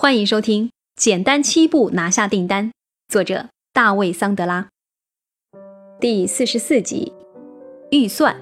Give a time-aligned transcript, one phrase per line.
[0.00, 2.68] 欢迎收听《简单七步拿下订单》，
[3.08, 4.68] 作者大卫·桑德拉，
[5.98, 7.12] 第四十四集：
[7.90, 8.36] 预算，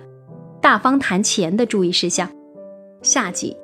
[0.61, 2.31] 大方谈钱的注意事项。
[3.01, 3.57] 下集。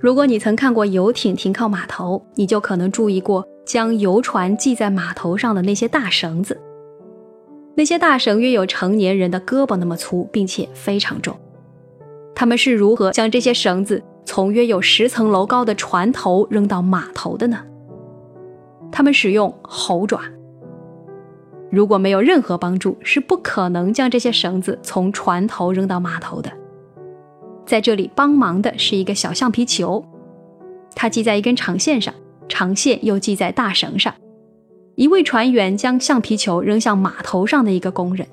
[0.00, 6.60] 如果你曾看过游艇停靠码头，你就可能注意过将游船系在码头上的那些大绳子。
[7.76, 11.38] 那些大绳约有成年人的胳膊那么粗，并且非常重。
[12.34, 14.02] 他们是如何将这些绳子？
[14.24, 17.60] 从约有十层楼高的船头扔到码头的呢？
[18.90, 20.20] 他们使用猴爪。
[21.70, 26.52] 如果没有任何帮助，是不可能将这些绳子从船头扔到码头的。
[27.64, 30.04] 在这里帮忙的是一个小橡皮球，
[30.94, 32.12] 它系在一根长线上，
[32.48, 34.12] 长线又系在大绳上。
[34.96, 38.26] 一位船员将橡皮球扔向码头上的一个工人，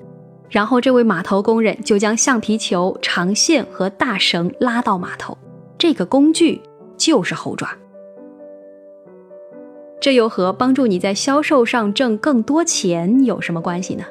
[0.50, 5.38] 然后这位码头工人就将橡皮球、长线和大绳拉到码头。
[5.80, 6.60] 这个工具
[6.98, 7.66] 就是猴爪，
[9.98, 14.04] 这又和帮助你在销售上挣更多钱有什么关系呢？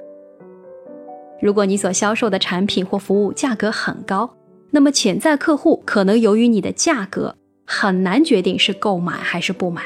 [1.39, 4.31] 如果你所销售的产品或服务价格很高，
[4.71, 7.35] 那么潜在客户可能由于你的价格
[7.67, 9.83] 很难决定是购买还是不买。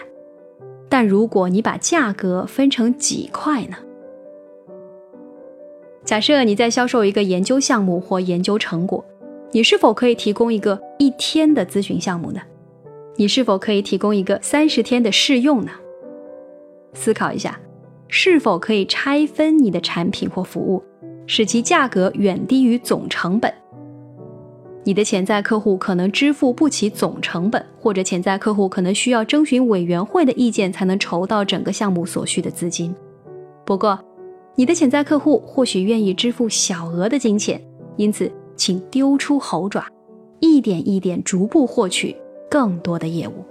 [0.88, 3.76] 但如果你把价格分成几块呢？
[6.06, 9.04] 假设你在销售一个研究项目或研究成果。
[9.54, 12.42] 你是否可以提供一个一天的咨询项目呢？
[13.16, 15.72] 你是否可以提供一个三十天的试用呢？
[16.94, 17.60] 思考一下，
[18.08, 20.82] 是否可以拆分你的产品或服务，
[21.28, 23.54] 使其价格远低于总成本？
[24.84, 32.94] 你的潜在客户可能支付不起总成本，或者潜在客户可能需要征询委员会的意见才能筹到整个项目所需的资金。
[33.64, 34.00] 不过，
[34.56, 37.62] 你的潜在客户或许愿意支付小额的金钱，
[37.98, 38.32] 因此。
[38.56, 39.86] 请丢出猴爪，
[40.40, 42.16] 一点一点逐步获取
[42.50, 43.46] 更多的业务。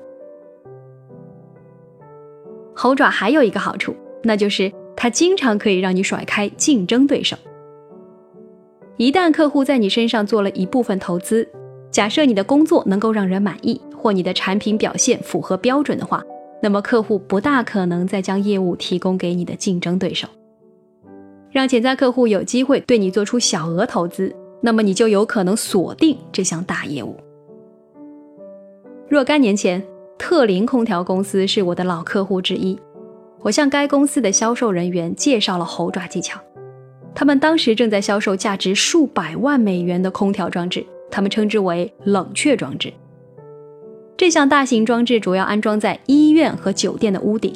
[2.75, 7.37] 猴爪还有一个好处，那就是它经常可以让你甩开竞争对手。
[8.97, 11.49] 一旦客户在你身上做了一部分投资，
[11.91, 16.23] 假设你的工作能够让人满意，或你的产品表现符合标准的话，
[16.63, 20.29] 那么客户不大可能再将业务提供给你的竞争对手。
[21.51, 24.35] 让潜在客户有机会对你做出小额投资。
[24.65, 27.17] 那么你就有可能锁定这项大业务。
[29.09, 29.83] 若干年前，
[30.17, 32.79] 特林空调公司是我的老客户之一，
[33.41, 36.41] 我向该公司的销售人员介绍了猴爪技巧。
[37.15, 42.91] 他们当时正在销售价值数百万美元的空调装置，他们称之为冷却装置。
[44.17, 47.53] 这项大型装置主要安装在医院和酒店的屋顶。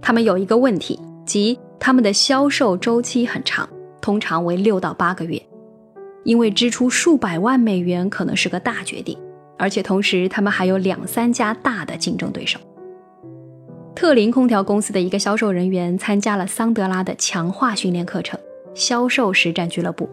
[0.00, 3.68] 他们有一个问题，即他们的销售周期很长。
[4.02, 5.40] 通常为六到八个月，
[6.24, 9.16] 因为支出数百万美元可能是个大决定，
[9.56, 12.58] 而且同时他们还有两三家大的竞争对手。
[13.94, 18.38] 特林空调公司的一个销售人员参加了桑德拉的强化训练课程——
[18.74, 20.08] 销售实战俱乐部。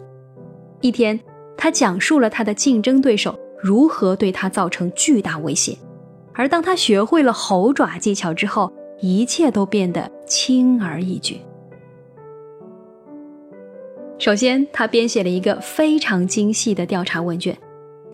[0.80, 1.18] 一天，
[1.56, 5.76] 他讲述了他的竞争对手如何对他造成巨大威胁，
[6.32, 11.40] 而当他学会了猴爪技巧之后，一切都变得轻而易举。
[14.20, 17.56] 首先，他编写了一个非常精细的调查问卷，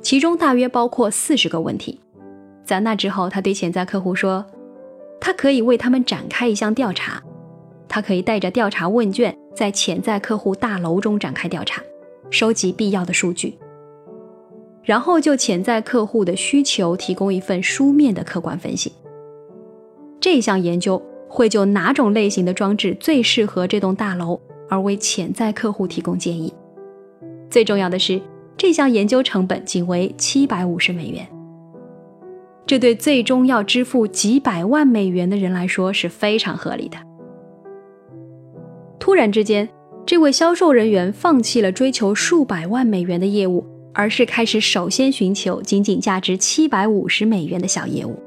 [0.00, 1.98] 其中大约包括四十个问题。
[2.64, 4.46] 在那之后，他对潜在客户说
[5.20, 7.20] ：“他可以为他们展开一项调查，
[7.88, 11.82] 他可以带着调查问卷在潜在客户大楼中展开调查，
[12.30, 13.58] 收集必要的数据，
[14.84, 18.92] 然后就潜在客户的需求提供一份书面的客观分析。
[20.20, 26.52] 这项研究会就哪种类型的装置最适合这栋大楼。”而为潜在客户提供建议。
[27.48, 28.20] 最重要的是，
[28.56, 31.26] 这项研究成本仅为七百五十美元。
[32.66, 36.96] 这对最终要支付几百万美元的人来说是非常合理的。
[38.98, 39.68] 突然之间，
[40.04, 48.18] 这位销售人员放弃了追求数百万美元的业务，而是开始首先寻求仅仅价值七百五十美元的小业务，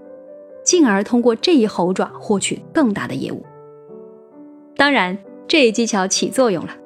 [0.64, 3.46] 进而通过这一猴爪获取更大的业务。
[4.78, 5.18] 当然。
[5.50, 6.78] 这一技巧起作用了，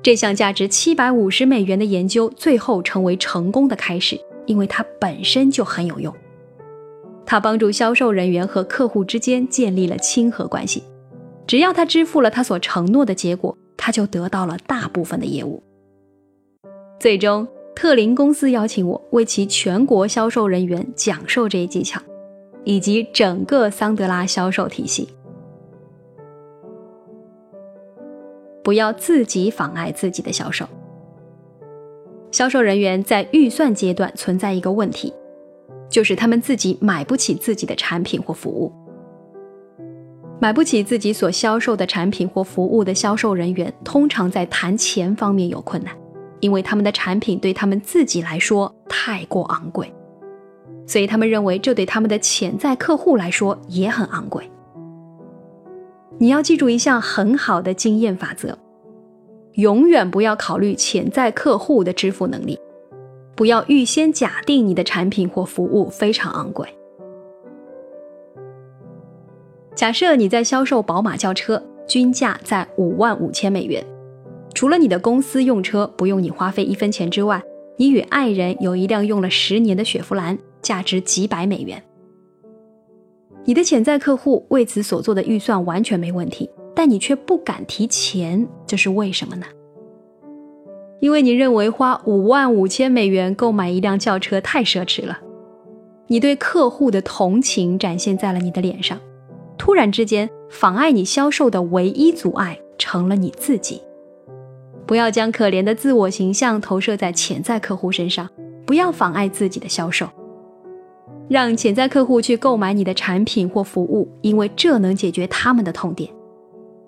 [0.00, 4.16] 这项价值七百五十美元的研究最后成为成功的开始，
[4.46, 6.14] 因为它本身就很有用。
[7.26, 10.84] 它帮助销售人员和客户之间建立了亲和关系。
[11.48, 15.60] 只要他支付了他所承诺的结果，他就得到了大部分的业务。
[17.00, 17.44] 最终，
[17.74, 22.00] 特林公司邀请我为其全国销售人员讲授这一技巧，
[22.62, 25.08] 以及整个桑德拉销售体系。
[28.64, 30.66] 不要自己妨碍自己的销售。
[32.32, 35.12] 销售人员在预算阶段存在一个问题：
[35.88, 38.72] 就是他们自己买不起自己的产品或服务。
[40.40, 45.94] 买不起自己所销售的产品或服务的销售人员，通常在谈钱方面有困难，
[46.40, 49.94] 因为他们的产品对他们自己来说太过昂贵，
[50.86, 54.50] 所以他们认为这对他们的潜在客户来说也很昂贵。
[56.18, 58.56] 你要记住一项很好的经验法则：
[59.54, 62.58] 永远不要考虑潜在客户的支付能力，
[63.34, 66.68] 不要预先假定你的产品或服务非常昂贵。
[69.74, 73.84] 假设你在销售宝马轿车，均价在五万五千美元。
[74.54, 77.42] 除了你的公司用车不用你花费一分钱之外，
[77.76, 81.82] 你与爱人有一辆用了十年的雪佛兰，价值几百美元。
[83.44, 89.46] 你的潜在客户为此所做的预算完全没问题，但你却不敢提钱，这是为什么呢？
[91.00, 95.20] 因为你认为花五万五千美元购买一辆轿车太奢侈了。
[96.06, 98.98] 你对客户的同情展现在了你的脸上。
[99.58, 103.82] 突然之间，妨碍你销售的唯一阻碍成了你自己。
[104.86, 108.28] 不要将可怜的自我形象投射在潜在客户身上，
[108.66, 110.08] 不要妨碍自己的销售。
[111.28, 116.10] 让潜在客户去购买你的产品或服务，因为这能解决他们的痛点。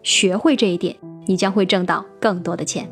[0.03, 0.95] 学会这一点，
[1.27, 2.89] 你将会挣到更多的钱。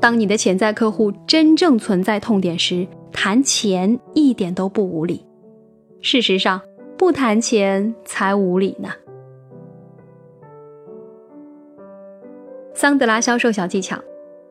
[0.00, 5.24] 当你的潜在客户真正存在痛点时，谈钱一点都不无理。
[6.00, 6.60] 事实上，
[6.96, 8.88] 不谈钱才无理呢。
[12.72, 13.98] 桑德拉销售小技巧，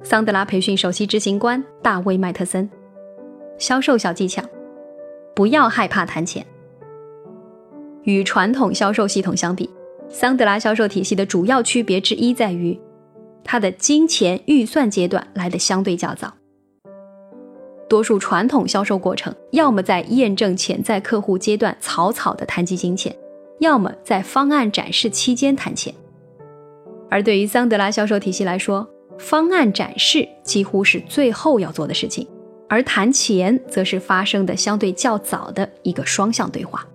[0.04, 2.70] 桑德拉培训首席执行官大卫麦特森。
[3.60, 4.42] 销售小技巧：
[5.36, 6.46] 不要害怕谈钱。
[8.04, 9.70] 与传统销售系统相比，
[10.08, 12.80] 桑德拉销售体系的主要区别之一在于，
[13.44, 16.34] 它的金钱预算阶段来的相对较早。
[17.90, 23.14] 多数传统销售过程，要么在验证潜在客户阶段草草的谈及金钱，
[23.60, 25.94] 要么在方案展示期间谈钱。
[27.10, 32.26] 而对于桑德拉销售体系来说，方案展示几乎是最后要做的事情，
[32.69, 36.86] 而谈钱则是发生的相对较早的一个双向对话。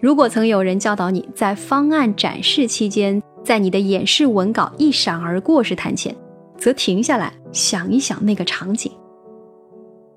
[0.00, 6.14] 如果曾有人教导你在方案展示期间，在你的演示文稿一闪而过时谈钱，
[6.58, 8.90] 则停下来想一想那个场景。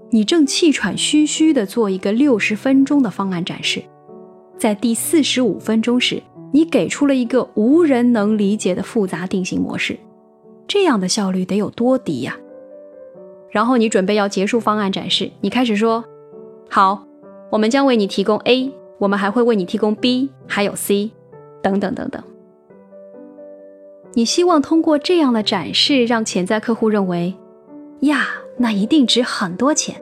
[0.10, 3.83] 你正气喘吁吁地做一个六十分钟的方案展示，
[4.57, 9.98] 在第四十五分钟时，你给出了一个无人能理解的复杂定型模式，
[10.65, 12.38] 这样的效率得有多低呀？
[13.50, 16.04] 然后你准备要结束方案展示，你开始说
[16.70, 17.06] ：“好，
[17.52, 21.12] 我们将为你提供 A，我们还会为你提供 B，还有 C，
[21.62, 22.22] 等等等等。”
[24.14, 27.36] 你希望通过这样的展示，让潜在客户认为，
[28.02, 28.28] 呀。
[28.60, 30.02] 那一定值很多钱。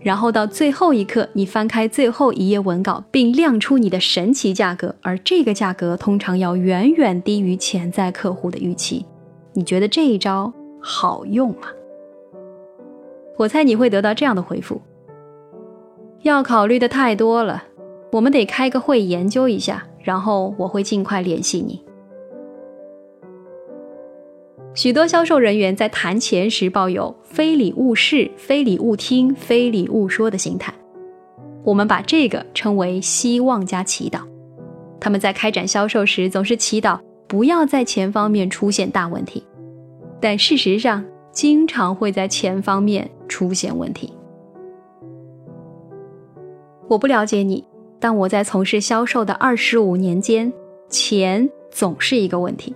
[0.00, 9.04] 然后到最后一刻，你翻开最后一页文稿，并亮出你的神奇价格，而这个价格通常要远远低于潜在客户的预期。
[9.52, 10.50] 你觉得这一招
[10.80, 11.68] 好用吗？
[13.38, 14.82] 我猜你会得到这样的回复：
[16.22, 17.62] 要考虑的太多了，
[18.10, 21.80] 我们得开个会研究一下，然后我会尽快联系你。
[24.74, 30.74] 许多销售人员在谈钱时抱有“非礼勿视、非礼勿听、非礼勿说”的心态，
[31.62, 34.20] 我们把这个称为希望加祈祷。
[35.00, 36.98] 他们在开展销售时总是祈祷
[37.28, 39.44] 不要在钱方面出现大问题，
[40.20, 44.12] 但事实上经常会在钱方面出现问题。
[46.88, 47.64] 我不了解你，
[48.00, 50.52] 但我在从事销售的二十五年间，
[50.88, 52.74] 钱总是一个问题。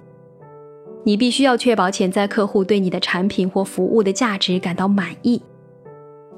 [1.05, 5.43] 你必须要确保潜在客户对你的产品或服务的价值感到满意。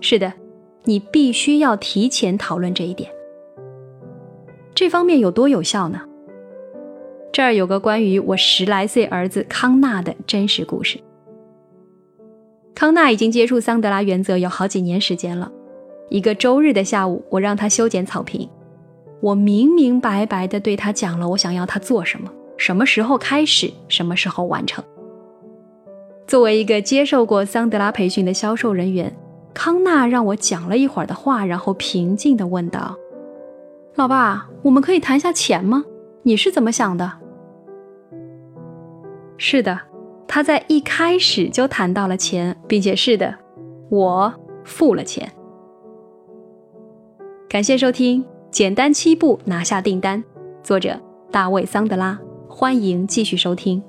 [0.01, 0.33] 是的，
[0.85, 3.11] 你必须要提前讨论这一点。
[4.75, 6.01] 这方面有多有效呢？
[7.33, 10.99] 这儿有个关于我十来岁儿子康纳的真实故事。
[12.75, 15.51] 康纳已经接触桑德拉原则有好几年时间了。
[16.09, 18.49] 一个周日的下午，我让他修剪草坪，
[19.21, 22.31] 我明明白白地对他讲了我想要他做什么。
[22.57, 23.73] 什么时候开始？
[23.89, 24.85] 什么时候完成？
[26.27, 29.15] 作为一个接受过桑德拉培训的销售人员，
[29.53, 32.97] 康纳让我讲了一会儿的话，然后平静地问道
[33.95, 35.85] ：“老爸，我们可以谈下钱吗？
[36.23, 37.13] 你是怎么想的？”
[39.37, 39.81] 是的，
[40.27, 43.35] 他在一开始就谈到了钱，并且是的，
[43.91, 45.31] 我付了钱。
[47.49, 50.23] 感谢收听《简单七步拿下订单》，
[50.63, 51.01] 作者
[51.31, 52.19] 大卫·桑德拉。
[52.49, 53.83] 欢迎继续收听。